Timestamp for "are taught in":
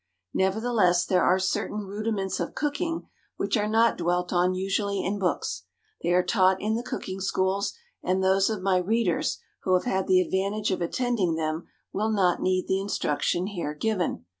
6.11-6.73